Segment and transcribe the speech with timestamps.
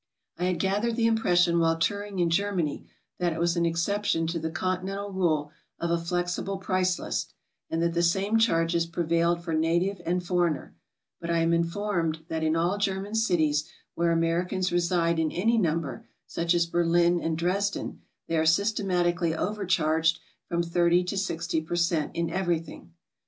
[0.39, 2.87] I had gathered the impression while touring in Germany
[3.19, 7.35] that it was an exception to the Continental rule of a flexible price list,
[7.69, 10.73] and that the same charges prevailed for native and foreigner,
[11.19, 16.07] but I am informed that in all German cities where Americans reside in any number,
[16.25, 22.15] such as Berlin and Dresden, they are systematically overcharged from 30 to 60 per cent,
[22.15, 22.91] in everything.